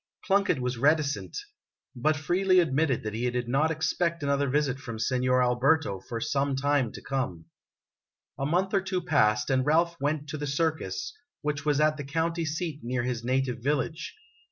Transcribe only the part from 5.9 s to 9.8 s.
for some time to come. A month or two passed, and